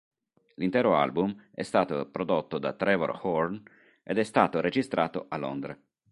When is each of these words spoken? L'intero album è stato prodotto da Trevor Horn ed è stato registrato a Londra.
L'intero 0.55 0.95
album 0.95 1.31
è 1.53 1.61
stato 1.61 2.09
prodotto 2.09 2.57
da 2.57 2.73
Trevor 2.73 3.19
Horn 3.21 3.61
ed 4.01 4.17
è 4.17 4.23
stato 4.23 4.59
registrato 4.59 5.27
a 5.29 5.37
Londra. 5.37 5.79